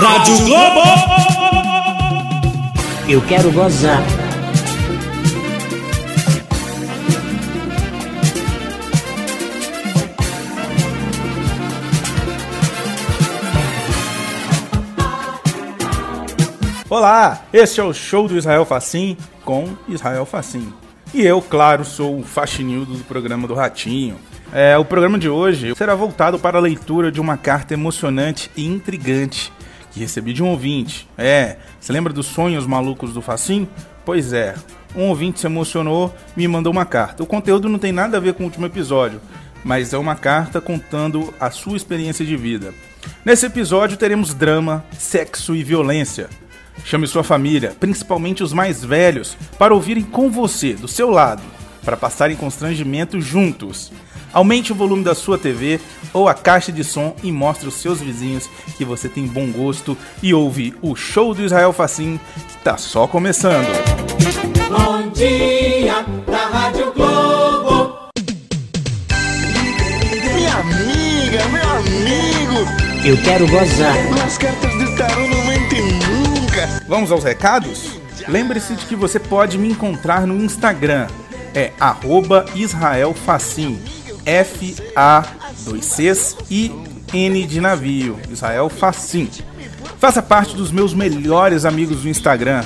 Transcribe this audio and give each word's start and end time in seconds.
Rádio 0.00 0.34
Globo. 0.46 0.80
Eu 3.06 3.20
quero 3.20 3.52
gozar. 3.52 4.02
Olá, 16.88 17.44
este 17.52 17.80
é 17.80 17.84
o 17.84 17.92
show 17.92 18.26
do 18.26 18.38
Israel 18.38 18.64
Facim 18.64 19.18
com 19.44 19.68
Israel 19.86 20.24
Facim. 20.24 20.72
E 21.12 21.20
eu, 21.26 21.42
claro, 21.42 21.84
sou 21.84 22.20
o 22.20 22.24
faxinildo 22.24 22.94
do 22.94 23.04
programa 23.04 23.46
do 23.46 23.52
Ratinho. 23.52 24.16
É, 24.50 24.78
o 24.78 24.84
programa 24.84 25.18
de 25.18 25.28
hoje 25.28 25.74
será 25.76 25.94
voltado 25.94 26.38
para 26.38 26.56
a 26.56 26.60
leitura 26.62 27.12
de 27.12 27.20
uma 27.20 27.36
carta 27.36 27.74
emocionante 27.74 28.50
e 28.56 28.64
intrigante 28.64 29.52
que 29.90 30.00
recebi 30.00 30.32
de 30.32 30.42
um 30.42 30.48
ouvinte. 30.48 31.08
É, 31.16 31.56
você 31.80 31.92
lembra 31.92 32.12
dos 32.12 32.26
sonhos 32.26 32.66
malucos 32.66 33.12
do 33.12 33.22
Facim? 33.22 33.68
Pois 34.04 34.32
é, 34.32 34.54
um 34.94 35.08
ouvinte 35.08 35.40
se 35.40 35.46
emocionou 35.46 36.14
e 36.36 36.40
me 36.40 36.48
mandou 36.48 36.72
uma 36.72 36.84
carta. 36.84 37.22
O 37.22 37.26
conteúdo 37.26 37.68
não 37.68 37.78
tem 37.78 37.92
nada 37.92 38.16
a 38.16 38.20
ver 38.20 38.34
com 38.34 38.42
o 38.42 38.46
último 38.46 38.66
episódio, 38.66 39.20
mas 39.64 39.92
é 39.92 39.98
uma 39.98 40.16
carta 40.16 40.60
contando 40.60 41.32
a 41.38 41.50
sua 41.50 41.76
experiência 41.76 42.24
de 42.24 42.36
vida. 42.36 42.72
Nesse 43.24 43.46
episódio 43.46 43.96
teremos 43.96 44.34
drama, 44.34 44.84
sexo 44.98 45.54
e 45.54 45.62
violência. 45.62 46.28
Chame 46.84 47.06
sua 47.06 47.22
família, 47.22 47.74
principalmente 47.78 48.42
os 48.42 48.52
mais 48.52 48.84
velhos, 48.84 49.36
para 49.58 49.74
ouvirem 49.74 50.02
com 50.02 50.30
você, 50.30 50.72
do 50.72 50.88
seu 50.88 51.10
lado, 51.10 51.42
para 51.84 51.96
passarem 51.96 52.36
constrangimento 52.36 53.20
juntos. 53.20 53.90
Aumente 54.32 54.70
o 54.70 54.76
volume 54.76 55.02
da 55.02 55.14
sua 55.14 55.36
TV 55.36 55.80
ou 56.12 56.28
a 56.28 56.34
caixa 56.34 56.70
de 56.70 56.84
som 56.84 57.16
e 57.22 57.32
mostre 57.32 57.66
aos 57.66 57.74
seus 57.74 58.00
vizinhos 58.00 58.48
que 58.76 58.84
você 58.84 59.08
tem 59.08 59.26
bom 59.26 59.50
gosto 59.50 59.96
e 60.22 60.32
ouve 60.32 60.72
o 60.80 60.94
show 60.94 61.34
do 61.34 61.42
Israel 61.44 61.72
Facim 61.72 62.20
que 62.48 62.56
está 62.58 62.76
só 62.76 63.06
começando. 63.08 63.66
Bom 64.68 65.08
dia 65.10 66.04
da 66.30 66.46
Rádio 66.46 66.92
Globo. 66.92 67.98
Minha 70.34 70.54
amiga, 70.54 71.48
meu 71.48 71.70
amigo, 71.70 72.70
Eu 73.04 73.16
quero 73.22 73.48
gozar. 73.48 73.96
as 74.24 74.38
cartas 74.38 74.70
de 74.78 74.96
tarô 74.96 75.26
não 75.26 75.44
mentem 75.44 75.82
nunca. 75.82 76.68
Vamos 76.86 77.10
aos 77.10 77.24
recados? 77.24 77.98
Lembre-se 78.28 78.74
de 78.74 78.86
que 78.86 78.94
você 78.94 79.18
pode 79.18 79.58
me 79.58 79.68
encontrar 79.70 80.26
no 80.26 80.36
Instagram. 80.36 81.08
É 81.54 81.72
arroba 81.80 82.44
Israel 82.54 83.14
Facim. 83.14 83.78
F-A, 84.24 85.24
dois 85.64 85.84
Cs 85.84 86.36
e 86.50 86.70
N 87.12 87.46
de 87.46 87.60
navio. 87.60 88.18
Israel 88.30 88.68
Facim. 88.68 89.28
Faça 89.98 90.22
parte 90.22 90.54
dos 90.56 90.70
meus 90.70 90.94
melhores 90.94 91.64
amigos 91.64 92.02
do 92.02 92.08
Instagram. 92.08 92.62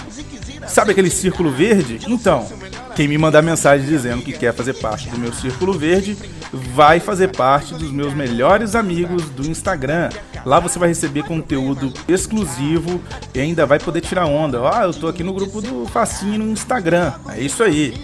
Sabe 0.69 0.93
aquele 0.93 1.11
círculo 1.11 1.51
verde? 1.51 2.01
Então, 2.07 2.47
quem 2.95 3.09
me 3.09 3.19
mandar 3.19 3.43
mensagem 3.43 3.87
dizendo 3.87 4.23
que 4.23 4.33
quer 4.33 4.55
fazer 4.55 4.75
parte 4.75 5.09
do 5.09 5.19
meu 5.19 5.33
círculo 5.33 5.73
verde, 5.73 6.17
vai 6.55 7.01
fazer 7.01 7.29
parte 7.29 7.75
dos 7.75 7.91
meus 7.91 8.15
melhores 8.15 8.75
amigos 8.75 9.29
do 9.31 9.49
Instagram. 9.49 10.09
Lá 10.45 10.61
você 10.61 10.79
vai 10.79 10.89
receber 10.89 11.25
conteúdo 11.25 11.93
exclusivo 12.07 13.01
e 13.35 13.41
ainda 13.41 13.67
vai 13.67 13.79
poder 13.79 14.01
tirar 14.01 14.27
onda. 14.27 14.61
Ah, 14.73 14.85
eu 14.85 14.93
tô 14.93 15.09
aqui 15.09 15.23
no 15.23 15.33
grupo 15.33 15.61
do 15.61 15.87
Facinho 15.87 16.39
no 16.39 16.53
Instagram. 16.53 17.13
É 17.29 17.41
isso 17.41 17.63
aí. 17.63 17.95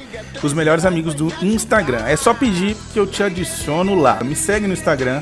Os 0.43 0.53
melhores 0.53 0.85
amigos 0.85 1.15
do 1.15 1.33
Instagram. 1.43 2.05
É 2.07 2.17
só 2.17 2.35
pedir 2.35 2.77
que 2.93 2.99
eu 2.99 3.07
te 3.07 3.23
adiciono 3.23 3.95
lá. 3.95 4.21
Me 4.25 4.35
segue 4.35 4.67
no 4.67 4.73
Instagram 4.73 5.21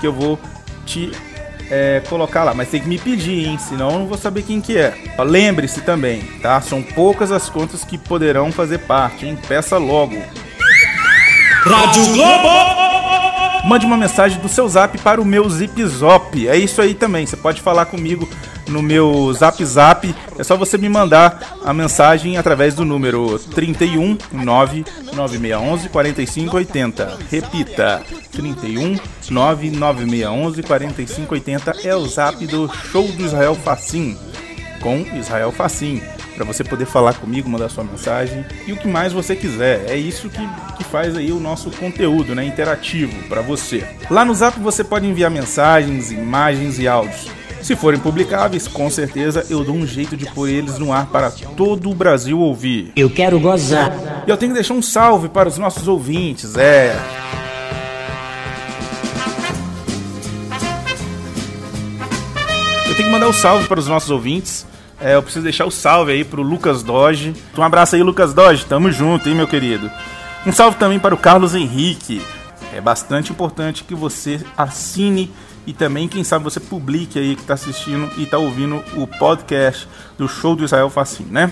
que 0.00 0.06
eu 0.06 0.12
vou 0.12 0.38
te 0.86 1.10
é, 1.70 2.02
colocar 2.08 2.42
lá, 2.42 2.52
mas 2.52 2.68
tem 2.68 2.80
que 2.80 2.88
me 2.88 2.98
pedir, 2.98 3.46
hein? 3.46 3.58
Senão 3.58 3.92
eu 3.92 3.98
não 4.00 4.06
vou 4.06 4.18
saber 4.18 4.42
quem 4.42 4.60
que 4.60 4.76
é. 4.76 4.94
Ó, 5.16 5.22
Lembre-se 5.22 5.80
também, 5.82 6.22
tá? 6.42 6.60
São 6.60 6.82
poucas 6.82 7.30
as 7.30 7.48
contas 7.48 7.84
que 7.84 7.96
poderão 7.96 8.50
fazer 8.50 8.78
parte, 8.78 9.26
hein? 9.26 9.38
Peça 9.46 9.78
logo. 9.78 10.16
Rádio 11.62 12.06
Globo. 12.14 12.79
Mande 13.70 13.86
uma 13.86 13.96
mensagem 13.96 14.40
do 14.40 14.48
seu 14.48 14.68
zap 14.68 14.98
para 14.98 15.20
o 15.20 15.24
meu 15.24 15.48
Zip 15.48 15.86
Zop. 15.86 16.48
É 16.48 16.56
isso 16.56 16.82
aí 16.82 16.92
também. 16.92 17.24
Você 17.24 17.36
pode 17.36 17.60
falar 17.60 17.86
comigo 17.86 18.28
no 18.66 18.82
meu 18.82 19.32
Zap 19.32 19.64
Zap. 19.64 20.12
É 20.36 20.42
só 20.42 20.56
você 20.56 20.76
me 20.76 20.88
mandar 20.88 21.56
a 21.64 21.72
mensagem 21.72 22.36
através 22.36 22.74
do 22.74 22.84
número 22.84 23.38
31 23.38 24.18
99611 24.32 25.88
4580. 25.88 27.18
Repita: 27.30 28.02
31 28.32 28.98
99611 29.30 30.62
4580 30.64 31.76
é 31.84 31.94
o 31.94 32.08
zap 32.08 32.44
do 32.48 32.68
show 32.90 33.06
do 33.06 33.24
Israel 33.24 33.54
Facim 33.54 34.18
com 34.80 35.06
Israel 35.16 35.52
Facim. 35.52 36.02
Para 36.40 36.46
você 36.46 36.64
poder 36.64 36.86
falar 36.86 37.12
comigo, 37.16 37.50
mandar 37.50 37.68
sua 37.68 37.84
mensagem 37.84 38.46
e 38.66 38.72
o 38.72 38.76
que 38.78 38.88
mais 38.88 39.12
você 39.12 39.36
quiser. 39.36 39.84
É 39.90 39.94
isso 39.94 40.30
que, 40.30 40.40
que 40.78 40.82
faz 40.82 41.14
aí 41.14 41.30
o 41.32 41.38
nosso 41.38 41.70
conteúdo, 41.70 42.34
né? 42.34 42.42
Interativo 42.42 43.12
para 43.28 43.42
você. 43.42 43.86
Lá 44.10 44.24
no 44.24 44.34
Zap 44.34 44.58
você 44.58 44.82
pode 44.82 45.06
enviar 45.06 45.30
mensagens, 45.30 46.10
imagens 46.10 46.78
e 46.78 46.88
áudios. 46.88 47.26
Se 47.60 47.76
forem 47.76 48.00
publicáveis, 48.00 48.66
com 48.66 48.88
certeza 48.88 49.44
eu 49.50 49.62
dou 49.62 49.74
um 49.74 49.86
jeito 49.86 50.16
de 50.16 50.24
pôr 50.30 50.48
eles 50.48 50.78
no 50.78 50.94
ar 50.94 51.08
para 51.08 51.30
todo 51.30 51.90
o 51.90 51.94
Brasil 51.94 52.38
ouvir. 52.38 52.90
Eu 52.96 53.10
quero 53.10 53.38
gozar. 53.38 54.24
E 54.26 54.30
eu 54.30 54.36
tenho 54.38 54.52
que 54.52 54.58
deixar 54.58 54.72
um 54.72 54.80
salve 54.80 55.28
para 55.28 55.46
os 55.46 55.58
nossos 55.58 55.86
ouvintes, 55.86 56.56
é. 56.56 56.96
Eu 62.88 62.94
tenho 62.94 63.08
que 63.08 63.12
mandar 63.12 63.28
um 63.28 63.32
salve 63.34 63.68
para 63.68 63.78
os 63.78 63.86
nossos 63.86 64.08
ouvintes. 64.08 64.69
É, 65.00 65.14
eu 65.14 65.22
preciso 65.22 65.44
deixar 65.44 65.64
o 65.64 65.70
salve 65.70 66.12
aí 66.12 66.24
pro 66.24 66.42
Lucas 66.42 66.82
Doge. 66.82 67.34
Um 67.56 67.62
abraço 67.62 67.96
aí, 67.96 68.02
Lucas 68.02 68.34
Doge. 68.34 68.66
Tamo 68.66 68.92
junto, 68.92 69.28
hein, 69.28 69.34
meu 69.34 69.48
querido. 69.48 69.90
Um 70.46 70.52
salve 70.52 70.76
também 70.76 70.98
para 70.98 71.14
o 71.14 71.18
Carlos 71.18 71.54
Henrique. 71.54 72.22
É 72.72 72.80
bastante 72.80 73.32
importante 73.32 73.82
que 73.82 73.94
você 73.94 74.40
assine 74.56 75.32
e 75.66 75.72
também, 75.72 76.08
quem 76.08 76.24
sabe, 76.24 76.44
você 76.44 76.58
publique 76.58 77.18
aí 77.18 77.36
que 77.36 77.44
tá 77.44 77.54
assistindo 77.54 78.10
e 78.16 78.26
tá 78.26 78.38
ouvindo 78.38 78.82
o 78.96 79.06
podcast 79.06 79.88
do 80.18 80.26
Show 80.26 80.56
do 80.56 80.64
Israel 80.64 80.90
Facim, 80.90 81.24
né? 81.24 81.50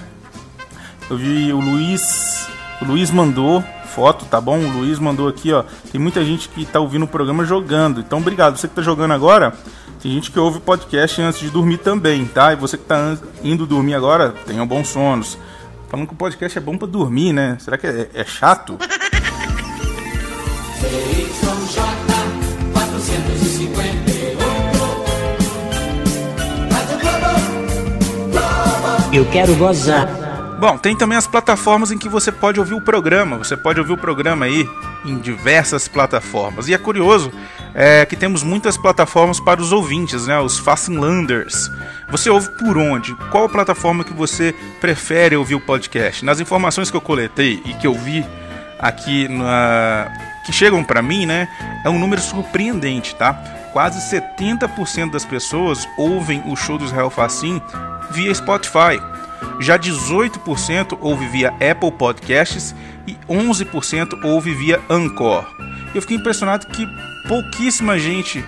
Eu 1.09 1.17
vi 1.17 1.53
o 1.53 1.61
Luiz. 1.61 2.47
O 2.81 2.85
Luiz 2.85 3.11
mandou 3.11 3.63
foto, 3.89 4.25
tá 4.27 4.41
bom? 4.41 4.59
O 4.59 4.79
Luiz 4.79 4.99
mandou 4.99 5.27
aqui, 5.27 5.53
ó. 5.53 5.65
Tem 5.91 6.01
muita 6.01 6.25
gente 6.25 6.49
que 6.49 6.65
tá 6.65 6.79
ouvindo 6.79 7.05
o 7.05 7.09
programa 7.09 7.45
jogando. 7.45 8.01
Então, 8.01 8.19
obrigado. 8.19 8.57
Você 8.57 8.69
que 8.69 8.75
tá 8.75 8.83
jogando 8.83 9.13
agora, 9.13 9.53
tem 10.01 10.13
gente 10.13 10.31
que 10.31 10.39
ouve 10.39 10.61
podcast 10.61 11.21
antes 11.21 11.41
de 11.41 11.51
dormir 11.51 11.79
também, 11.79 12.25
tá? 12.27 12.53
E 12.53 12.57
você 12.57 12.77
que 12.79 12.85
tá 12.85 13.17
indo 13.43 13.67
dormir 13.67 13.95
agora, 13.95 14.35
tenha 14.47 14.65
bons 14.65 14.89
sonos. 14.89 15.37
Falando 15.89 16.07
que 16.07 16.13
o 16.15 16.17
podcast 16.17 16.57
é 16.57 16.61
bom 16.61 16.77
pra 16.77 16.87
dormir, 16.87 17.33
né? 17.33 17.57
Será 17.59 17.79
que 17.79 17.87
é, 17.87 18.09
é 18.15 18.25
chato? 18.25 18.79
Eu 29.11 29.25
quero 29.31 29.55
gozar. 29.57 30.28
Bom, 30.59 30.77
tem 30.77 30.97
também 30.97 31.17
as 31.17 31.27
plataformas 31.27 31.93
em 31.93 31.99
que 31.99 32.09
você 32.09 32.33
pode 32.33 32.59
ouvir 32.59 32.75
o 32.75 32.81
programa. 32.81 33.39
Você 33.39 33.57
pode 33.57 33.79
ouvir 33.79 33.93
o 33.93 33.97
programa 33.97 34.47
aí 34.47 34.69
em 35.05 35.17
diversas 35.17 35.87
plataformas. 35.87 36.67
E 36.67 36.75
é 36.75 36.79
curioso 36.79 37.33
é, 37.73 38.05
que 38.05 38.17
temos 38.17 38.43
muitas 38.43 38.77
plataformas 38.77 39.39
para 39.39 39.61
os 39.61 39.71
ouvintes, 39.71 40.27
né? 40.27 40.37
Os 40.41 40.59
Fascinlanders. 40.59 41.71
Você 42.11 42.29
ouve 42.29 42.51
por 42.59 42.77
onde? 42.77 43.15
Qual 43.31 43.45
a 43.45 43.49
plataforma 43.49 44.03
que 44.03 44.13
você 44.13 44.53
prefere 44.81 45.37
ouvir 45.37 45.55
o 45.55 45.61
podcast? 45.61 46.25
Nas 46.25 46.41
informações 46.41 46.91
que 46.91 46.97
eu 46.97 47.01
coletei 47.01 47.63
e 47.65 47.75
que 47.75 47.87
eu 47.87 47.95
vi 47.95 48.27
aqui 48.81 49.29
na 49.29 50.11
que 50.45 50.53
chegam 50.53 50.83
para 50.83 51.03
mim, 51.03 51.25
né? 51.25 51.47
É 51.85 51.91
um 51.91 51.99
número 52.01 52.21
surpreendente, 52.21 53.15
tá? 53.15 53.35
Quase 53.73 54.01
70% 54.11 55.13
das 55.13 55.25
pessoas 55.25 55.87
ouvem 55.97 56.43
o 56.47 56.57
show 56.57 56.79
do 56.79 56.87
Israel 56.87 57.11
Facim 57.11 57.63
via 58.11 58.35
Spotify. 58.35 58.99
Já 59.61 59.79
18% 59.79 60.99
ouve 61.01 61.27
via 61.27 61.49
Apple 61.55 61.93
Podcasts 61.93 62.75
e 63.07 63.15
11% 63.29 64.25
ouve 64.25 64.55
via 64.55 64.81
Anchor. 64.89 65.45
Eu 65.95 66.03
fiquei 66.03 66.17
impressionado 66.17 66.67
que 66.67 66.87
pouquíssima 67.27 67.99
gente 67.99 68.45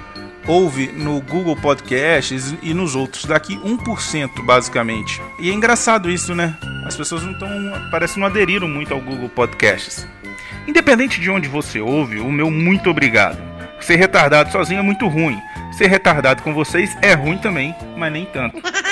ouve 0.47 0.89
no 0.93 1.21
Google 1.21 1.57
Podcasts 1.57 2.55
e 2.63 2.73
nos 2.73 2.95
outros, 2.95 3.25
daqui 3.25 3.57
1% 3.59 4.45
basicamente. 4.45 5.21
E 5.39 5.51
é 5.51 5.53
engraçado 5.53 6.11
isso, 6.11 6.35
né? 6.35 6.57
As 6.85 6.97
pessoas 6.97 7.23
não 7.23 7.33
estão, 7.33 7.49
parece 7.91 8.19
não 8.19 8.27
aderiram 8.27 8.69
muito 8.69 8.93
ao 8.93 9.01
Google 9.01 9.29
Podcasts. 9.29 10.07
Independente 10.67 11.21
de 11.21 11.31
onde 11.31 11.49
você 11.49 11.81
ouve, 11.81 12.21
o 12.21 12.31
meu 12.31 12.51
muito 12.51 12.91
obrigado. 12.91 13.39
Ser 13.81 13.97
retardado 13.97 14.53
sozinho 14.53 14.81
é 14.81 14.83
muito 14.83 15.09
ruim. 15.09 15.39
Ser 15.73 15.87
retardado 15.89 16.43
com 16.43 16.53
vocês 16.53 16.97
é 17.01 17.15
ruim 17.15 17.39
também, 17.39 17.75
mas 17.97 18.13
nem 18.13 18.27
tanto. 18.27 18.61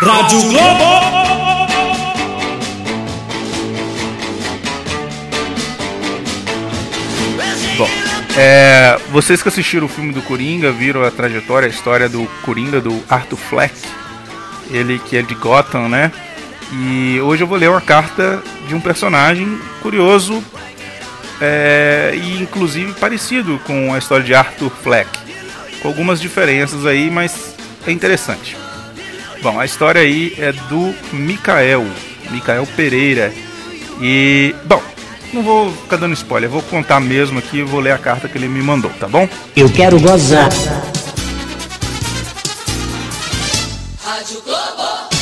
Rádio 0.00 0.40
Globo. 0.42 0.84
Bom, 7.76 7.88
É, 8.36 8.96
vocês 9.10 9.42
que 9.42 9.48
assistiram 9.48 9.86
o 9.86 9.88
filme 9.88 10.12
do 10.12 10.22
Coringa 10.22 10.70
viram 10.70 11.02
a 11.02 11.10
trajetória, 11.10 11.66
a 11.66 11.68
história 11.68 12.08
do 12.08 12.26
Coringa, 12.44 12.80
do 12.80 13.02
Arthur 13.08 13.36
Fleck. 13.38 13.74
Ele 14.70 15.00
que 15.00 15.16
é 15.16 15.22
de 15.22 15.34
Gotham, 15.34 15.88
né? 15.88 16.12
E 16.72 17.20
hoje 17.20 17.42
eu 17.42 17.48
vou 17.48 17.58
ler 17.58 17.68
uma 17.68 17.80
carta 17.80 18.40
de 18.68 18.76
um 18.76 18.80
personagem 18.80 19.58
curioso 19.82 20.44
é, 21.40 22.12
e 22.14 22.40
inclusive 22.40 22.92
parecido 22.92 23.60
com 23.66 23.92
a 23.92 23.98
história 23.98 24.24
de 24.24 24.32
Arthur 24.32 24.70
Fleck. 24.70 25.10
Com 25.82 25.88
algumas 25.88 26.20
diferenças 26.20 26.86
aí, 26.86 27.10
mas 27.10 27.56
é 27.84 27.90
interessante. 27.90 28.67
Bom, 29.42 29.58
a 29.58 29.64
história 29.64 30.00
aí 30.00 30.34
é 30.38 30.52
do 30.52 30.94
Mikael, 31.12 31.86
Mikael 32.30 32.66
Pereira. 32.76 33.32
E, 34.00 34.54
bom, 34.64 34.82
não 35.32 35.42
vou 35.42 35.72
ficar 35.72 35.96
dando 35.96 36.14
spoiler, 36.14 36.50
vou 36.50 36.62
contar 36.62 37.00
mesmo 37.00 37.38
aqui, 37.38 37.62
vou 37.62 37.80
ler 37.80 37.92
a 37.92 37.98
carta 37.98 38.28
que 38.28 38.36
ele 38.36 38.48
me 38.48 38.62
mandou, 38.62 38.90
tá 38.98 39.06
bom? 39.06 39.28
Eu 39.56 39.70
quero 39.70 40.00
gozar. 40.00 40.48
Rádio 44.02 44.42
Globo. 44.42 45.17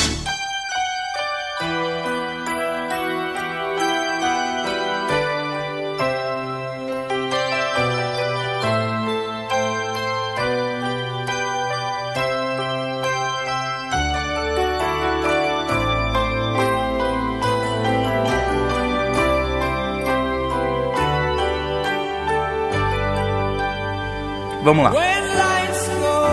Vamos 24.67 24.83
lá. 24.83 24.93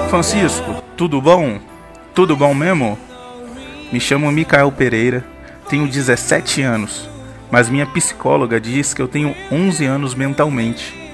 Francisco, 0.10 0.84
tudo 0.98 1.22
bom? 1.22 1.60
Tudo 2.16 2.36
bom 2.36 2.52
mesmo? 2.52 2.98
Me 3.92 4.00
chamo 4.00 4.32
Mikael 4.32 4.72
Pereira, 4.72 5.24
tenho 5.70 5.88
17 5.88 6.64
anos, 6.64 7.08
mas 7.52 7.70
minha 7.70 7.86
psicóloga 7.86 8.60
diz 8.60 8.92
que 8.92 9.04
eu 9.04 9.08
tenho 9.08 9.36
11 9.52 9.86
anos 9.86 10.16
mentalmente. 10.16 11.14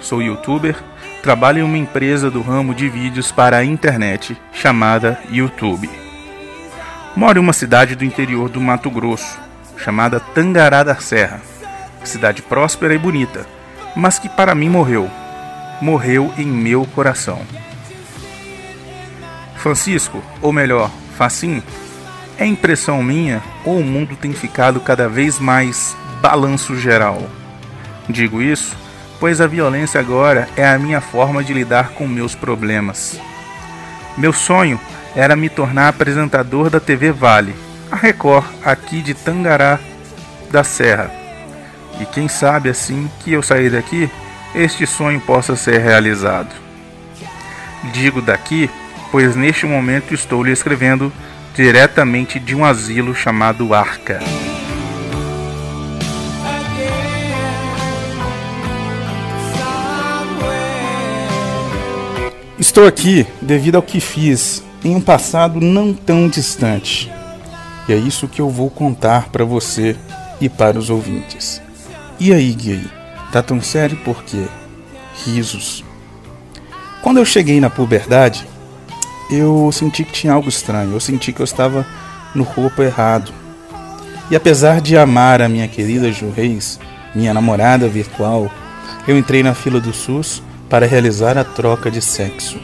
Sou 0.00 0.20
youtuber, 0.20 0.74
trabalho 1.22 1.60
em 1.60 1.62
uma 1.62 1.78
empresa 1.78 2.32
do 2.32 2.42
ramo 2.42 2.74
de 2.74 2.88
vídeos 2.88 3.30
para 3.30 3.58
a 3.58 3.64
internet 3.64 4.36
chamada 4.52 5.20
YouTube. 5.30 5.88
Moro 7.14 7.38
em 7.38 7.42
uma 7.42 7.52
cidade 7.52 7.94
do 7.94 8.04
interior 8.04 8.48
do 8.48 8.60
Mato 8.60 8.90
Grosso, 8.90 9.38
chamada 9.76 10.18
Tangará 10.18 10.82
da 10.82 10.96
Serra. 10.96 11.40
Cidade 12.02 12.42
próspera 12.42 12.92
e 12.92 12.98
bonita, 12.98 13.46
mas 13.94 14.18
que 14.18 14.28
para 14.28 14.52
mim 14.52 14.68
morreu 14.68 15.08
morreu 15.80 16.32
em 16.38 16.46
meu 16.46 16.84
coração. 16.86 17.40
Francisco, 19.56 20.22
ou 20.40 20.52
melhor, 20.52 20.90
Facim, 21.16 21.62
é 22.38 22.44
impressão 22.44 23.02
minha 23.02 23.42
ou 23.64 23.78
o 23.78 23.84
mundo 23.84 24.16
tem 24.16 24.32
ficado 24.32 24.80
cada 24.80 25.08
vez 25.08 25.38
mais 25.38 25.96
balanço 26.20 26.76
geral? 26.76 27.22
Digo 28.08 28.42
isso 28.42 28.76
pois 29.18 29.40
a 29.40 29.46
violência 29.46 30.00
agora 30.00 30.48
é 30.56 30.66
a 30.66 30.78
minha 30.78 31.00
forma 31.00 31.42
de 31.42 31.52
lidar 31.52 31.90
com 31.90 32.06
meus 32.06 32.34
problemas. 32.34 33.18
Meu 34.16 34.32
sonho 34.32 34.80
era 35.14 35.36
me 35.36 35.48
tornar 35.48 35.88
apresentador 35.88 36.70
da 36.70 36.80
TV 36.80 37.12
Vale, 37.12 37.54
a 37.90 37.96
Record 37.96 38.46
aqui 38.64 39.00
de 39.00 39.14
Tangará 39.14 39.78
da 40.50 40.62
Serra. 40.62 41.10
E 42.00 42.04
quem 42.04 42.28
sabe 42.28 42.68
assim 42.68 43.10
que 43.20 43.32
eu 43.32 43.42
sair 43.42 43.70
daqui 43.70 44.10
este 44.56 44.86
sonho 44.86 45.20
possa 45.20 45.54
ser 45.54 45.78
realizado. 45.78 46.54
Digo 47.92 48.22
daqui, 48.22 48.70
pois 49.12 49.36
neste 49.36 49.66
momento 49.66 50.14
estou 50.14 50.42
lhe 50.42 50.50
escrevendo 50.50 51.12
diretamente 51.54 52.40
de 52.40 52.56
um 52.56 52.64
asilo 52.64 53.14
chamado 53.14 53.74
Arca. 53.74 54.20
Estou 62.58 62.86
aqui 62.86 63.26
devido 63.42 63.76
ao 63.76 63.82
que 63.82 64.00
fiz 64.00 64.64
em 64.82 64.96
um 64.96 65.00
passado 65.00 65.60
não 65.60 65.92
tão 65.92 66.28
distante. 66.28 67.12
E 67.86 67.92
é 67.92 67.96
isso 67.96 68.26
que 68.26 68.40
eu 68.40 68.48
vou 68.48 68.70
contar 68.70 69.28
para 69.28 69.44
você 69.44 69.94
e 70.40 70.48
para 70.48 70.78
os 70.78 70.88
ouvintes. 70.88 71.60
E 72.18 72.32
aí, 72.32 72.52
Gui? 72.52 73.05
Tá 73.36 73.42
tão 73.42 73.60
sério 73.60 73.98
por 73.98 74.24
quê? 74.24 74.46
Risos. 75.26 75.84
Quando 77.02 77.18
eu 77.18 77.24
cheguei 77.26 77.60
na 77.60 77.68
puberdade, 77.68 78.48
eu 79.30 79.70
senti 79.70 80.04
que 80.04 80.12
tinha 80.12 80.32
algo 80.32 80.48
estranho. 80.48 80.94
Eu 80.94 81.00
senti 81.00 81.34
que 81.34 81.40
eu 81.42 81.44
estava 81.44 81.86
no 82.34 82.46
corpo 82.46 82.82
errado. 82.82 83.30
E 84.30 84.36
apesar 84.36 84.80
de 84.80 84.96
amar 84.96 85.42
a 85.42 85.50
minha 85.50 85.68
querida 85.68 86.10
Ju 86.10 86.32
Reis, 86.34 86.80
minha 87.14 87.34
namorada 87.34 87.86
virtual, 87.90 88.50
eu 89.06 89.18
entrei 89.18 89.42
na 89.42 89.52
fila 89.52 89.82
do 89.82 89.92
SUS 89.92 90.42
para 90.70 90.86
realizar 90.86 91.36
a 91.36 91.44
troca 91.44 91.90
de 91.90 92.00
sexo. 92.00 92.58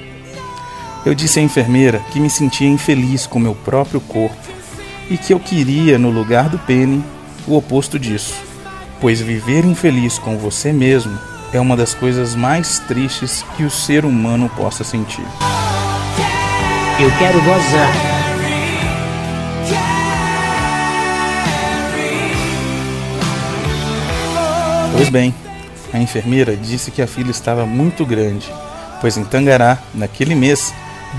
Eu 1.04 1.14
disse 1.14 1.38
à 1.38 1.42
enfermeira 1.42 1.98
que 2.10 2.18
me 2.18 2.30
sentia 2.30 2.66
infeliz 2.66 3.26
com 3.26 3.38
meu 3.38 3.54
próprio 3.54 4.00
corpo 4.00 4.48
e 5.10 5.18
que 5.18 5.34
eu 5.34 5.38
queria, 5.38 5.98
no 5.98 6.08
lugar 6.08 6.48
do 6.48 6.58
pene, 6.58 7.04
o 7.46 7.58
oposto 7.58 7.98
disso 7.98 8.51
pois 9.02 9.20
viver 9.20 9.64
infeliz 9.64 10.16
com 10.16 10.38
você 10.38 10.72
mesmo 10.72 11.18
é 11.52 11.60
uma 11.60 11.76
das 11.76 11.92
coisas 11.92 12.36
mais 12.36 12.78
tristes 12.78 13.44
que 13.56 13.64
o 13.64 13.70
ser 13.70 14.04
humano 14.04 14.48
possa 14.50 14.84
sentir. 14.84 15.26
Eu 17.00 17.10
quero 17.18 17.42
gozar. 17.42 17.92
Pois 24.92 25.08
bem, 25.08 25.34
a 25.92 25.98
enfermeira 25.98 26.56
disse 26.56 26.92
que 26.92 27.02
a 27.02 27.06
fila 27.08 27.32
estava 27.32 27.66
muito 27.66 28.06
grande, 28.06 28.54
pois 29.00 29.16
em 29.16 29.24
Tangará, 29.24 29.78
naquele 29.92 30.36
mês, 30.36 30.72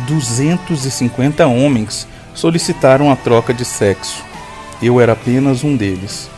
250 0.08 1.46
homens 1.48 2.08
solicitaram 2.34 3.12
a 3.12 3.16
troca 3.18 3.54
de 3.54 3.66
sexo. 3.66 4.24
Eu 4.82 5.02
era 5.02 5.12
apenas 5.12 5.66
um 5.66 5.76
deles. 5.76 6.32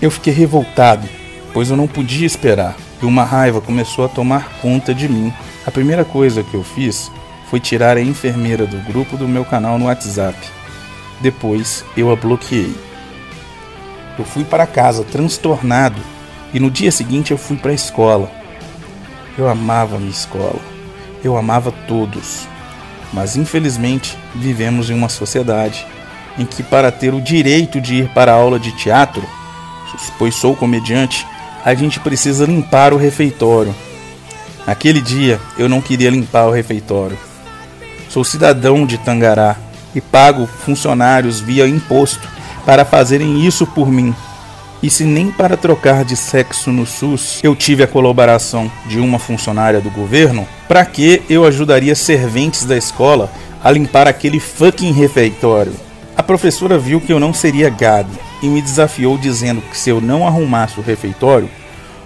Eu 0.00 0.12
fiquei 0.12 0.32
revoltado, 0.32 1.08
pois 1.52 1.70
eu 1.70 1.76
não 1.76 1.88
podia 1.88 2.26
esperar, 2.26 2.76
e 3.02 3.04
uma 3.04 3.24
raiva 3.24 3.60
começou 3.60 4.04
a 4.04 4.08
tomar 4.08 4.48
conta 4.60 4.94
de 4.94 5.08
mim. 5.08 5.32
A 5.66 5.72
primeira 5.72 6.04
coisa 6.04 6.44
que 6.44 6.54
eu 6.54 6.62
fiz 6.62 7.10
foi 7.50 7.58
tirar 7.58 7.96
a 7.96 8.00
enfermeira 8.00 8.64
do 8.64 8.78
grupo 8.86 9.16
do 9.16 9.26
meu 9.26 9.44
canal 9.44 9.76
no 9.76 9.86
WhatsApp. 9.86 10.38
Depois 11.20 11.84
eu 11.96 12.12
a 12.12 12.16
bloqueei. 12.16 12.72
Eu 14.16 14.24
fui 14.24 14.44
para 14.44 14.68
casa 14.68 15.02
transtornado 15.02 16.00
e 16.54 16.60
no 16.60 16.70
dia 16.70 16.92
seguinte 16.92 17.32
eu 17.32 17.38
fui 17.38 17.56
para 17.56 17.72
a 17.72 17.74
escola. 17.74 18.30
Eu 19.36 19.48
amava 19.48 19.96
a 19.96 19.98
minha 19.98 20.10
escola. 20.10 20.60
Eu 21.24 21.36
amava 21.36 21.72
todos. 21.88 22.46
Mas 23.12 23.34
infelizmente 23.34 24.16
vivemos 24.32 24.90
em 24.90 24.94
uma 24.94 25.08
sociedade 25.08 25.84
em 26.38 26.44
que 26.44 26.62
para 26.62 26.92
ter 26.92 27.12
o 27.12 27.20
direito 27.20 27.80
de 27.80 27.96
ir 27.96 28.08
para 28.10 28.32
a 28.32 28.36
aula 28.36 28.60
de 28.60 28.70
teatro 28.72 29.26
pois 30.18 30.34
sou 30.34 30.54
comediante, 30.54 31.26
a 31.64 31.74
gente 31.74 32.00
precisa 32.00 32.46
limpar 32.46 32.92
o 32.92 32.96
refeitório. 32.96 33.74
Naquele 34.66 35.00
dia 35.00 35.40
eu 35.58 35.68
não 35.68 35.80
queria 35.80 36.10
limpar 36.10 36.46
o 36.46 36.52
refeitório. 36.52 37.18
Sou 38.08 38.24
cidadão 38.24 38.86
de 38.86 38.98
Tangará 38.98 39.56
e 39.94 40.00
pago 40.00 40.46
funcionários 40.46 41.40
via 41.40 41.66
imposto 41.66 42.28
para 42.64 42.84
fazerem 42.84 43.46
isso 43.46 43.66
por 43.66 43.90
mim. 43.90 44.14
E 44.82 44.88
se 44.88 45.04
nem 45.04 45.32
para 45.32 45.56
trocar 45.56 46.04
de 46.04 46.16
sexo 46.16 46.70
no 46.70 46.86
SUS 46.86 47.40
eu 47.42 47.56
tive 47.56 47.82
a 47.82 47.86
colaboração 47.86 48.70
de 48.86 49.00
uma 49.00 49.18
funcionária 49.18 49.80
do 49.80 49.90
governo, 49.90 50.46
para 50.68 50.84
que 50.84 51.22
eu 51.28 51.44
ajudaria 51.44 51.94
serventes 51.94 52.64
da 52.64 52.76
escola 52.76 53.32
a 53.62 53.70
limpar 53.70 54.06
aquele 54.06 54.38
fucking 54.38 54.92
refeitório? 54.92 55.72
A 56.16 56.22
professora 56.22 56.78
viu 56.78 57.00
que 57.00 57.12
eu 57.12 57.18
não 57.18 57.34
seria 57.34 57.68
gado 57.70 58.27
e 58.42 58.48
me 58.48 58.62
desafiou 58.62 59.18
dizendo 59.18 59.60
que 59.60 59.76
se 59.76 59.90
eu 59.90 60.00
não 60.00 60.26
arrumasse 60.26 60.78
o 60.78 60.82
refeitório, 60.82 61.48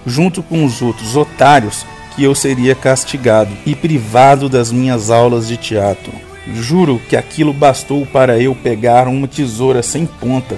junto 0.07 0.43
com 0.43 0.65
os 0.65 0.83
outros 0.83 1.17
otários, 1.17 1.87
que 2.15 2.25
eu 2.25 2.35
seria 2.35 2.75
castigado 2.75 3.51
e 3.65 3.75
privado 3.75 4.49
das 4.49 4.71
minhas 4.71 5.11
aulas 5.11 5.49
de 5.49 5.57
teatro. 5.57 6.13
Juro 6.55 7.01
que 7.09 7.17
aquilo 7.17 7.53
bastou 7.53 8.05
para 8.05 8.39
eu 8.39 8.55
pegar 8.55 9.09
uma 9.09 9.29
tesoura 9.29 9.83
sem 9.83 10.05
ponta 10.05 10.57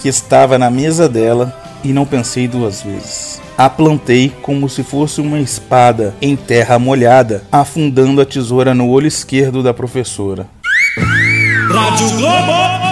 que 0.00 0.08
estava 0.08 0.56
na 0.58 0.70
mesa 0.70 1.08
dela 1.08 1.54
e 1.82 1.92
não 1.92 2.06
pensei 2.06 2.46
duas 2.46 2.82
vezes. 2.82 3.40
A 3.56 3.68
plantei 3.68 4.32
como 4.42 4.68
se 4.68 4.82
fosse 4.82 5.20
uma 5.20 5.40
espada 5.40 6.14
em 6.22 6.36
terra 6.36 6.78
molhada, 6.78 7.42
afundando 7.50 8.20
a 8.20 8.24
tesoura 8.24 8.74
no 8.74 8.88
olho 8.88 9.06
esquerdo 9.06 9.62
da 9.62 9.74
professora. 9.74 10.46
Rádio 11.68 12.08
Globo. 12.16 12.87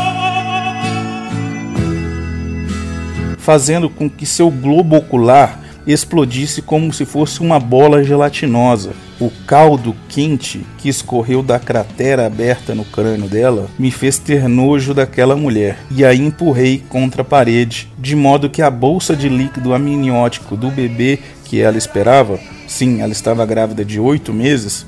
Fazendo 3.46 3.88
com 3.88 4.10
que 4.10 4.26
seu 4.26 4.50
globo 4.50 4.96
ocular 4.96 5.60
explodisse 5.86 6.60
como 6.60 6.92
se 6.92 7.04
fosse 7.04 7.40
uma 7.40 7.60
bola 7.60 8.02
gelatinosa. 8.02 8.90
O 9.20 9.30
caldo 9.46 9.94
quente 10.08 10.66
que 10.78 10.88
escorreu 10.88 11.44
da 11.44 11.56
cratera 11.56 12.26
aberta 12.26 12.74
no 12.74 12.84
crânio 12.84 13.28
dela 13.28 13.68
me 13.78 13.92
fez 13.92 14.18
ter 14.18 14.48
nojo 14.48 14.92
daquela 14.92 15.36
mulher 15.36 15.78
e 15.92 16.04
a 16.04 16.12
empurrei 16.12 16.82
contra 16.88 17.22
a 17.22 17.24
parede, 17.24 17.88
de 17.96 18.16
modo 18.16 18.50
que 18.50 18.62
a 18.62 18.68
bolsa 18.68 19.14
de 19.14 19.28
líquido 19.28 19.72
amniótico 19.72 20.56
do 20.56 20.68
bebê 20.68 21.20
que 21.44 21.60
ela 21.60 21.78
esperava, 21.78 22.40
sim, 22.66 23.00
ela 23.00 23.12
estava 23.12 23.46
grávida 23.46 23.84
de 23.84 24.00
oito 24.00 24.32
meses, 24.32 24.84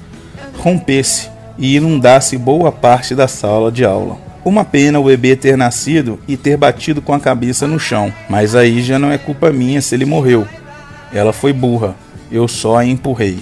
rompesse 0.59 1.31
e 1.57 1.77
inundasse 1.77 2.37
boa 2.37 2.73
parte 2.73 3.15
da 3.15 3.29
sala 3.29 3.71
de 3.71 3.85
aula. 3.85 4.28
Uma 4.49 4.65
pena 4.65 4.99
o 4.99 5.05
bebê 5.05 5.37
ter 5.37 5.59
nascido 5.59 6.19
e 6.27 6.35
ter 6.35 6.57
batido 6.57 7.03
com 7.03 7.13
a 7.13 7.21
cabeça 7.21 7.67
no 7.67 7.79
chão, 7.79 8.11
mas 8.31 8.55
aí 8.55 8.81
já 8.81 8.99
não 8.99 9.13
é 9.13 9.19
culpa 9.19 9.53
minha 9.53 9.83
se 9.83 9.95
ele 9.95 10.07
morreu. 10.07 10.49
Ela 11.13 11.35
foi 11.35 11.53
burra, 11.53 11.95
eu 12.33 12.49
só 12.49 12.79
a 12.79 12.87
empurrei. 12.87 13.39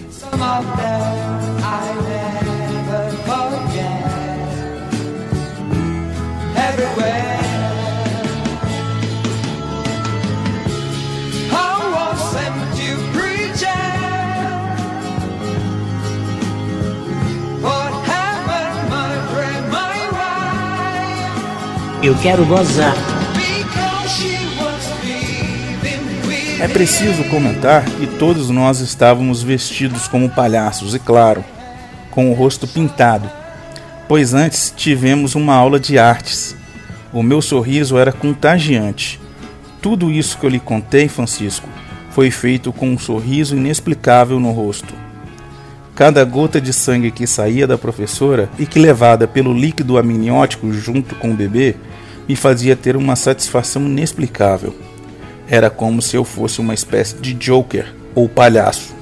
Eu 22.07 22.15
quero 22.19 22.47
gozar. 22.47 22.95
É 26.61 26.69
preciso 26.69 27.25
comentar 27.25 27.85
que 27.85 28.07
todos 28.07 28.49
nós 28.49 28.79
estávamos 28.79 29.43
vestidos 29.43 30.07
como 30.07 30.31
palhaços 30.31 30.95
e, 30.95 31.01
claro, 31.01 31.45
com 32.13 32.31
o 32.31 32.33
rosto 32.33 32.69
pintado, 32.69 33.29
pois 34.07 34.35
antes 34.35 34.73
tivemos 34.77 35.35
uma 35.35 35.57
aula 35.57 35.81
de 35.81 35.99
artes. 35.99 36.55
O 37.13 37.25
meu 37.25 37.43
sorriso 37.43 37.99
era 37.99 38.13
contagiante. 38.13 39.21
Tudo 39.83 40.09
isso 40.09 40.39
que 40.39 40.47
eu 40.47 40.51
lhe 40.51 40.61
contei, 40.61 41.09
Francisco, 41.09 41.69
foi 42.11 42.31
feito 42.31 42.73
com 42.73 42.89
um 42.89 42.99
sorriso 42.99 43.57
inexplicável 43.57 44.39
no 44.39 44.53
rosto. 44.53 44.95
Cada 45.97 46.25
gota 46.25 46.61
de 46.61 46.73
sangue 46.73 47.11
que 47.11 47.27
saía 47.27 47.67
da 47.67 47.77
professora 47.77 48.49
e 48.61 48.65
que 48.65 48.79
levada 48.79 49.27
pelo 49.27 49.53
líquido 49.53 49.99
amniótico 49.99 50.73
junto 50.73 51.17
com 51.17 51.33
o 51.33 51.35
bebê 51.35 51.75
me 52.29 52.37
fazia 52.37 52.77
ter 52.77 52.97
uma 52.97 53.17
satisfação 53.17 53.83
inexplicável. 53.83 54.75
Era 55.49 55.71
como 55.71 56.03
se 56.03 56.17
eu 56.17 56.25
fosse 56.25 56.61
uma 56.61 56.75
espécie 56.75 57.17
de 57.17 57.33
Joker 57.35 57.95
ou 58.15 58.29
palhaço. 58.29 58.95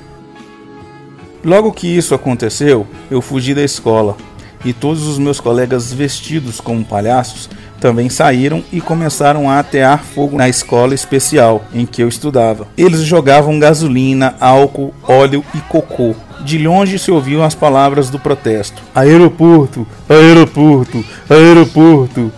Logo 1.45 1.73
que 1.73 1.87
isso 1.87 2.15
aconteceu, 2.15 2.87
eu 3.11 3.21
fugi 3.21 3.55
da 3.55 3.63
escola 3.63 4.17
e 4.65 4.73
todos 4.73 5.07
os 5.07 5.19
meus 5.19 5.41
colegas 5.41 5.93
vestidos 5.93 6.61
como 6.61 6.85
palhaços 6.85 7.51
também 7.81 8.09
saíram 8.09 8.65
e 8.73 8.81
começaram 8.81 9.51
a 9.51 9.59
atear 9.59 10.03
fogo 10.03 10.39
na 10.39 10.49
escola 10.49 10.95
especial 10.95 11.65
em 11.75 11.85
que 11.85 12.03
eu 12.03 12.09
estudava. 12.09 12.67
Eles 12.79 13.01
jogavam 13.01 13.59
gasolina, 13.59 14.35
álcool, 14.41 14.95
óleo 15.07 15.45
e 15.55 15.59
cocô 15.61 16.15
de 16.45 16.59
longe 16.59 16.99
se 16.99 17.11
ouviam 17.11 17.43
as 17.43 17.55
palavras 17.55 18.11
do 18.11 18.19
protesto: 18.19 18.83
Aeroporto, 18.95 19.87
aeroporto, 20.09 21.05
aeroporto. 21.29 22.31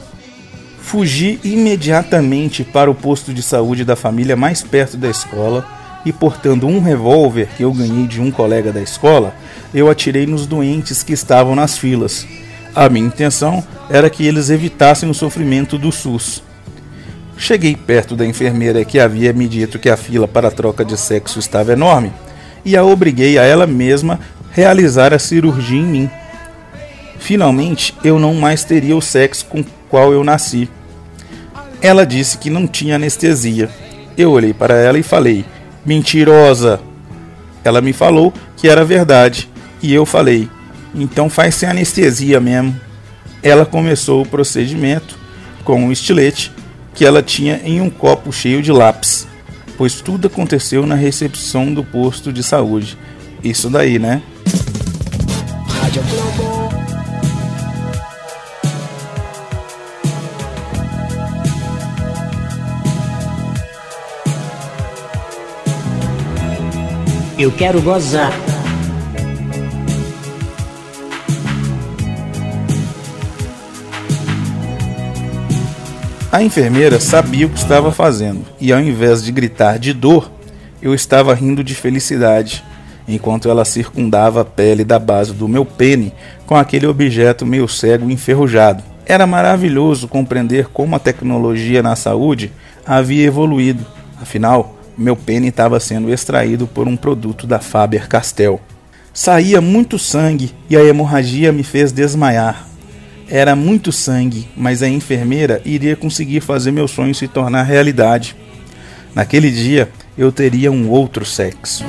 Fugi 0.86 1.40
imediatamente 1.42 2.62
para 2.62 2.88
o 2.88 2.94
posto 2.94 3.34
de 3.34 3.42
saúde 3.42 3.84
da 3.84 3.96
família 3.96 4.36
mais 4.36 4.62
perto 4.62 4.96
da 4.96 5.10
escola 5.10 5.66
e, 6.04 6.12
portando 6.12 6.68
um 6.68 6.80
revólver 6.80 7.48
que 7.56 7.64
eu 7.64 7.72
ganhei 7.72 8.06
de 8.06 8.20
um 8.20 8.30
colega 8.30 8.72
da 8.72 8.80
escola, 8.80 9.34
eu 9.74 9.90
atirei 9.90 10.26
nos 10.26 10.46
doentes 10.46 11.02
que 11.02 11.12
estavam 11.12 11.56
nas 11.56 11.76
filas. 11.76 12.24
A 12.72 12.88
minha 12.88 13.08
intenção 13.08 13.64
era 13.90 14.08
que 14.08 14.24
eles 14.24 14.48
evitassem 14.48 15.10
o 15.10 15.14
sofrimento 15.14 15.76
do 15.76 15.90
SUS. 15.90 16.40
Cheguei 17.36 17.74
perto 17.74 18.14
da 18.14 18.24
enfermeira 18.24 18.84
que 18.84 19.00
havia 19.00 19.32
me 19.32 19.48
dito 19.48 19.80
que 19.80 19.90
a 19.90 19.96
fila 19.96 20.28
para 20.28 20.46
a 20.46 20.52
troca 20.52 20.84
de 20.84 20.96
sexo 20.96 21.40
estava 21.40 21.72
enorme 21.72 22.12
e 22.64 22.76
a 22.76 22.84
obriguei 22.84 23.38
a 23.38 23.42
ela 23.42 23.66
mesma 23.66 24.20
realizar 24.52 25.12
a 25.12 25.18
cirurgia 25.18 25.80
em 25.80 25.84
mim. 25.84 26.10
Finalmente, 27.18 27.92
eu 28.04 28.20
não 28.20 28.34
mais 28.34 28.62
teria 28.62 28.96
o 28.96 29.02
sexo 29.02 29.46
com 29.46 29.64
qual 29.88 30.12
eu 30.12 30.22
nasci. 30.24 30.68
Ela 31.80 32.06
disse 32.06 32.38
que 32.38 32.50
não 32.50 32.66
tinha 32.66 32.96
anestesia. 32.96 33.70
Eu 34.16 34.32
olhei 34.32 34.52
para 34.52 34.74
ela 34.74 34.98
e 34.98 35.02
falei: 35.02 35.44
Mentirosa! 35.84 36.80
Ela 37.62 37.80
me 37.80 37.92
falou 37.92 38.32
que 38.56 38.68
era 38.68 38.84
verdade 38.84 39.48
e 39.82 39.92
eu 39.92 40.06
falei: 40.06 40.48
Então 40.94 41.28
faz 41.28 41.54
sem 41.54 41.68
anestesia 41.68 42.40
mesmo. 42.40 42.78
Ela 43.42 43.66
começou 43.66 44.22
o 44.22 44.28
procedimento 44.28 45.18
com 45.64 45.84
um 45.84 45.92
estilete 45.92 46.52
que 46.94 47.04
ela 47.04 47.22
tinha 47.22 47.60
em 47.64 47.80
um 47.80 47.90
copo 47.90 48.32
cheio 48.32 48.62
de 48.62 48.72
lápis 48.72 49.26
pois 49.76 50.00
tudo 50.00 50.26
aconteceu 50.26 50.86
na 50.86 50.94
recepção 50.94 51.72
do 51.72 51.84
posto 51.84 52.32
de 52.32 52.42
saúde. 52.42 52.96
Isso 53.42 53.68
daí, 53.68 53.98
né? 53.98 54.22
Rádio 55.68 56.02
Globo. 56.02 56.55
Eu 67.38 67.52
quero 67.52 67.82
gozar. 67.82 68.32
A 76.32 76.42
enfermeira 76.42 76.98
sabia 76.98 77.46
o 77.46 77.50
que 77.50 77.58
estava 77.58 77.92
fazendo 77.92 78.46
e, 78.58 78.72
ao 78.72 78.80
invés 78.80 79.22
de 79.22 79.30
gritar 79.32 79.78
de 79.78 79.92
dor, 79.92 80.30
eu 80.80 80.94
estava 80.94 81.34
rindo 81.34 81.62
de 81.62 81.74
felicidade, 81.74 82.64
enquanto 83.06 83.50
ela 83.50 83.66
circundava 83.66 84.40
a 84.40 84.44
pele 84.44 84.82
da 84.82 84.98
base 84.98 85.34
do 85.34 85.46
meu 85.46 85.66
pênis 85.66 86.12
com 86.46 86.56
aquele 86.56 86.86
objeto 86.86 87.44
meio 87.44 87.68
cego 87.68 88.08
e 88.08 88.14
enferrujado. 88.14 88.82
Era 89.04 89.26
maravilhoso 89.26 90.08
compreender 90.08 90.68
como 90.68 90.96
a 90.96 90.98
tecnologia 90.98 91.82
na 91.82 91.94
saúde 91.96 92.50
havia 92.86 93.26
evoluído. 93.26 93.84
Afinal, 94.20 94.75
meu 94.96 95.14
pênis 95.14 95.50
estava 95.50 95.78
sendo 95.78 96.12
extraído 96.12 96.66
por 96.66 96.88
um 96.88 96.96
produto 96.96 97.46
da 97.46 97.58
Faber-Castell. 97.60 98.60
Saía 99.12 99.60
muito 99.60 99.98
sangue 99.98 100.54
e 100.68 100.76
a 100.76 100.82
hemorragia 100.82 101.52
me 101.52 101.62
fez 101.62 101.92
desmaiar. 101.92 102.66
Era 103.28 103.56
muito 103.56 103.90
sangue, 103.90 104.48
mas 104.56 104.82
a 104.82 104.88
enfermeira 104.88 105.60
iria 105.64 105.96
conseguir 105.96 106.40
fazer 106.40 106.70
meu 106.70 106.86
sonho 106.86 107.14
se 107.14 107.26
tornar 107.26 107.64
realidade. 107.64 108.36
Naquele 109.14 109.50
dia, 109.50 109.90
eu 110.16 110.30
teria 110.30 110.70
um 110.70 110.88
outro 110.88 111.24
sexo. 111.24 111.84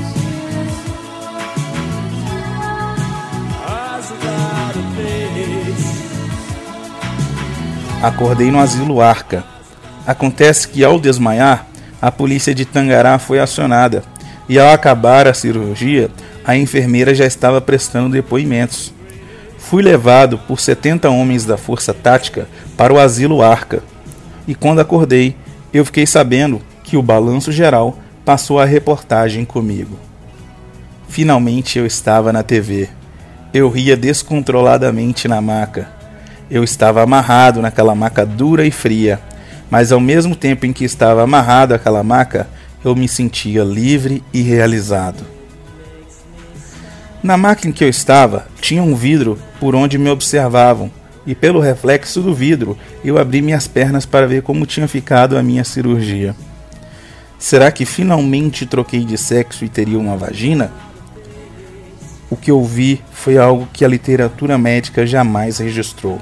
Acordei 8.02 8.52
no 8.52 8.60
asilo 8.60 9.02
Arca. 9.02 9.44
Acontece 10.06 10.68
que 10.68 10.84
ao 10.84 11.00
desmaiar, 11.00 11.68
a 12.02 12.12
polícia 12.12 12.54
de 12.54 12.66
Tangará 12.66 13.20
foi 13.20 13.40
acionada 13.40 14.04
e 14.48 14.58
ao 14.58 14.72
acabar 14.72 15.28
a 15.28 15.34
cirurgia, 15.34 16.10
a 16.46 16.56
enfermeira 16.56 17.14
já 17.14 17.26
estava 17.26 17.60
prestando 17.60 18.10
depoimentos 18.10 18.94
fui 19.68 19.84
levado 19.84 20.38
por 20.38 20.62
70 20.62 21.10
homens 21.10 21.44
da 21.44 21.58
Força 21.58 21.94
Tática 21.94 22.48
para 22.78 22.94
o 22.94 22.98
asilo 22.98 23.42
Arca. 23.42 23.84
E 24.48 24.56
quando 24.56 24.80
acordei, 24.80 25.36
eu 25.74 25.84
fiquei 25.84 26.06
sabendo 26.06 26.62
que 26.86 26.96
o 26.96 27.02
balanço 27.02 27.52
geral 27.52 28.00
passou 28.24 28.62
a 28.62 28.66
reportagem 28.66 29.44
comigo. 29.44 30.00
Finalmente 31.10 31.78
eu 31.78 31.86
estava 31.86 32.32
na 32.32 32.44
TV. 32.44 32.88
Eu 33.54 33.70
ria 33.70 33.98
descontroladamente 33.98 35.28
na 35.28 35.42
maca. 35.42 35.90
Eu 36.50 36.64
estava 36.64 37.04
amarrado 37.04 37.62
naquela 37.62 37.94
maca 37.94 38.26
dura 38.26 38.66
e 38.66 38.72
fria, 38.72 39.20
mas 39.70 39.92
ao 39.92 40.00
mesmo 40.00 40.36
tempo 40.36 40.66
em 40.66 40.74
que 40.74 40.86
estava 40.86 41.24
amarrado 41.24 41.74
àquela 41.74 42.04
maca, 42.04 42.48
eu 42.84 42.96
me 42.96 43.08
sentia 43.08 43.64
livre 43.64 44.24
e 44.34 44.42
realizado. 44.42 45.26
Na 47.22 47.36
máquina 47.36 47.72
em 47.72 47.74
que 47.74 47.84
eu 47.84 47.90
estava, 47.90 48.48
tinha 48.62 48.82
um 48.82 48.96
vidro 48.96 49.38
por 49.60 49.76
onde 49.76 49.98
me 49.98 50.10
observavam, 50.10 50.92
e 51.26 51.36
pelo 51.36 51.60
reflexo 51.60 52.22
do 52.22 52.34
vidro 52.34 52.78
eu 53.04 53.18
abri 53.18 53.42
minhas 53.42 53.68
pernas 53.68 54.06
para 54.06 54.26
ver 54.26 54.42
como 54.42 54.66
tinha 54.66 54.88
ficado 54.88 55.38
a 55.38 55.44
minha 55.44 55.64
cirurgia. 55.64 56.34
Será 57.38 57.72
que 57.72 57.86
finalmente 57.86 58.66
troquei 58.66 59.04
de 59.04 59.18
sexo 59.18 59.66
e 59.66 59.70
teria 59.70 60.00
uma 60.00 60.16
vagina? 60.16 60.72
O 62.30 62.36
que 62.36 62.50
eu 62.50 62.64
vi 62.64 63.02
foi 63.12 63.38
algo 63.38 63.68
que 63.72 63.84
a 63.84 63.88
literatura 63.88 64.58
médica 64.58 65.06
jamais 65.06 65.60
registrou. 65.60 66.20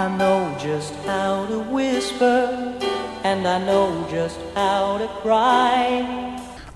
I 0.00 0.08
know 0.08 0.54
just 0.60 0.94
how 1.08 1.44
to 1.48 1.58
whisper, 1.74 2.48
and 3.24 3.44
I 3.44 3.58
know 3.58 4.06
just 4.08 4.38
how 4.54 4.96
to 4.96 5.08
cry. 5.22 6.06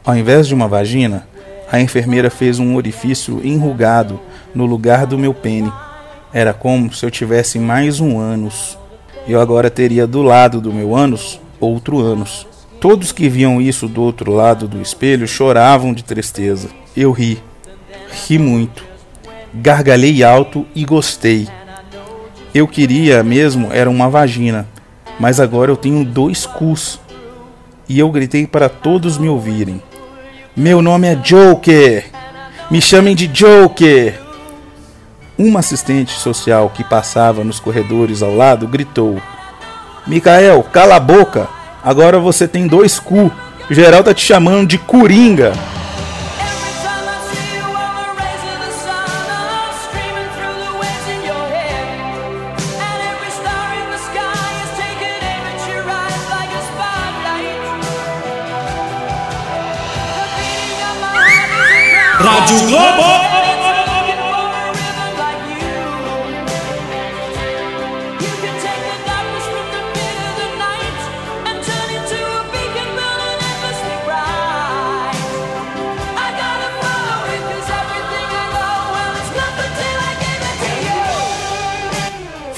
Ao 0.04 0.16
invés 0.16 0.48
de 0.48 0.54
uma 0.54 0.66
vagina, 0.66 1.24
a 1.70 1.80
enfermeira 1.80 2.28
fez 2.30 2.58
um 2.58 2.74
orifício 2.74 3.40
enrugado 3.44 4.18
no 4.52 4.66
lugar 4.66 5.06
do 5.06 5.16
meu 5.16 5.32
pênis. 5.32 5.72
Era 6.32 6.52
como 6.52 6.92
se 6.92 7.06
eu 7.06 7.12
tivesse 7.12 7.60
mais 7.60 8.00
um 8.00 8.18
ânus. 8.18 8.76
Eu 9.28 9.40
agora 9.40 9.70
teria 9.70 10.04
do 10.04 10.20
lado 10.20 10.60
do 10.60 10.72
meu 10.72 10.92
ânus 10.92 11.40
outro 11.60 12.00
ânus. 12.00 12.44
Todos 12.80 13.12
que 13.12 13.28
viam 13.28 13.60
isso 13.60 13.86
do 13.86 14.02
outro 14.02 14.32
lado 14.32 14.66
do 14.66 14.82
espelho 14.82 15.28
choravam 15.28 15.94
de 15.94 16.02
tristeza. 16.02 16.70
Eu 16.96 17.12
ri. 17.12 17.40
Ri 18.26 18.36
muito. 18.36 18.84
Gargalhei 19.54 20.24
alto 20.24 20.66
e 20.74 20.84
gostei. 20.84 21.46
Eu 22.54 22.68
queria 22.68 23.22
mesmo 23.22 23.70
era 23.72 23.88
uma 23.88 24.10
vagina, 24.10 24.68
mas 25.18 25.40
agora 25.40 25.70
eu 25.70 25.76
tenho 25.76 26.04
dois 26.04 26.44
cus. 26.44 27.00
E 27.88 27.98
eu 27.98 28.10
gritei 28.10 28.46
para 28.46 28.68
todos 28.68 29.16
me 29.16 29.28
ouvirem. 29.28 29.82
Meu 30.54 30.82
nome 30.82 31.06
é 31.06 31.14
Joker. 31.14 32.04
Me 32.70 32.80
chamem 32.80 33.16
de 33.16 33.26
Joker. 33.26 34.20
Uma 35.38 35.60
assistente 35.60 36.12
social 36.12 36.70
que 36.74 36.84
passava 36.84 37.42
nos 37.42 37.58
corredores 37.58 38.22
ao 38.22 38.34
lado 38.34 38.68
gritou: 38.68 39.20
Micael, 40.06 40.62
cala 40.62 40.96
a 40.96 41.00
boca! 41.00 41.48
Agora 41.82 42.18
você 42.18 42.46
tem 42.46 42.66
dois 42.66 43.00
cu. 43.00 43.32
Geral 43.70 44.04
tá 44.04 44.12
te 44.12 44.24
chamando 44.24 44.68
de 44.68 44.76
Coringa. 44.76 45.52
To 62.18 62.54
you. 62.68 63.32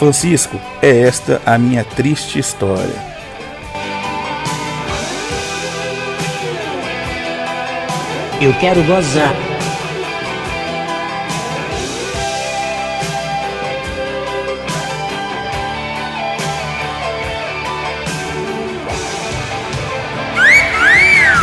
Francisco, 0.05 0.61
é 0.83 1.01
esta 1.01 1.41
a 1.47 1.57
minha 1.57 1.83
triste 1.83 2.39
história. 2.39 3.14
Eu 8.41 8.53
quero 8.55 8.83
gozar. 8.83 9.35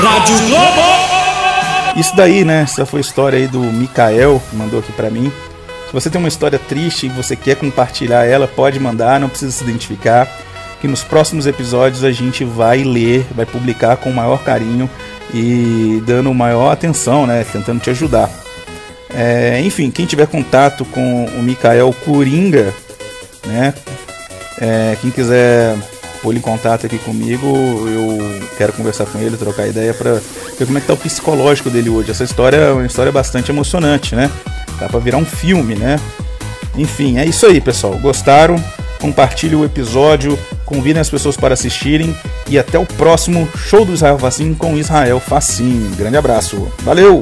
Rádio 0.02 0.38
Globo. 0.48 0.82
Isso 1.96 2.16
daí, 2.16 2.44
né? 2.44 2.64
Essa 2.64 2.86
foi 2.86 3.00
a 3.00 3.02
história 3.02 3.38
aí 3.38 3.48
do 3.48 3.60
Mikael, 3.60 4.42
que 4.50 4.56
mandou 4.56 4.80
aqui 4.80 4.92
pra 4.92 5.10
mim. 5.10 5.32
Se 5.88 5.94
você 5.94 6.10
tem 6.10 6.20
uma 6.20 6.27
história 6.27 6.60
triste 6.60 7.06
e 7.06 7.10
você 7.10 7.36
quer 7.36 7.56
compartilhar 7.56 8.25
ela, 8.25 8.48
pode 8.48 8.80
mandar, 8.80 9.20
não 9.20 9.30
precisa 9.30 9.51
se 9.51 9.64
identificar. 9.64 10.27
Que 10.82 10.88
nos 10.88 11.04
próximos 11.04 11.46
episódios 11.48 12.04
a 12.04 12.12
gente 12.12 12.44
vai 12.44 12.84
ler, 12.84 13.25
vai 13.36 13.46
publicar 13.46 13.98
com 13.98 14.10
o 14.10 14.14
maior 14.14 14.44
carinho 14.44 14.90
e 15.33 16.01
dando 16.05 16.33
maior 16.33 16.72
atenção, 16.72 17.25
né? 17.25 17.46
Tentando 17.51 17.79
te 17.79 17.89
ajudar. 17.89 18.29
É, 19.13 19.61
enfim, 19.61 19.91
quem 19.91 20.05
tiver 20.05 20.27
contato 20.27 20.85
com 20.85 21.25
o 21.25 21.44
Mikael 21.44 21.94
Coringa, 22.05 22.74
né? 23.46 23.74
É, 24.59 24.96
quem 25.01 25.11
quiser 25.11 25.75
pôr 26.22 26.35
em 26.35 26.39
contato 26.39 26.85
aqui 26.85 26.98
comigo, 27.00 27.46
eu 27.48 28.41
quero 28.57 28.74
conversar 28.74 29.05
com 29.05 29.17
ele, 29.20 29.35
trocar 29.37 29.67
ideia 29.67 29.94
pra 29.94 30.13
ver 30.57 30.65
como 30.65 30.77
é 30.77 30.81
que 30.81 30.87
tá 30.87 30.94
o 30.94 30.98
psicológico 30.98 31.70
dele 31.70 31.89
hoje. 31.89 32.11
Essa 32.11 32.24
história 32.24 32.57
é 32.57 32.72
uma 32.72 32.85
história 32.85 33.11
bastante 33.11 33.51
emocionante, 33.51 34.15
né? 34.15 34.29
Dá 34.79 34.87
pra 34.87 35.00
virar 35.00 35.17
um 35.17 35.25
filme, 35.25 35.75
né? 35.75 36.00
Enfim, 36.77 37.17
é 37.17 37.25
isso 37.25 37.46
aí, 37.46 37.59
pessoal. 37.59 37.98
Gostaram? 37.98 38.63
Compartilhe 39.00 39.55
o 39.55 39.65
episódio, 39.65 40.37
convidem 40.63 41.01
as 41.01 41.09
pessoas 41.09 41.35
para 41.35 41.55
assistirem 41.55 42.15
e 42.51 42.59
até 42.59 42.77
o 42.77 42.85
próximo 42.85 43.48
show 43.55 43.85
do 43.85 43.94
Israel 43.94 44.20
Facim 44.20 44.53
com 44.53 44.77
Israel 44.77 45.22
Facim. 45.22 45.90
Grande 45.98 46.18
abraço. 46.18 46.70
Valeu! 46.83 47.22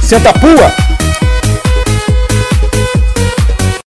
Senta 0.00 0.32
pua! 0.32 0.95